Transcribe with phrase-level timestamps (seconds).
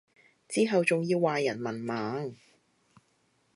[0.49, 2.33] 之後仲要話人文盲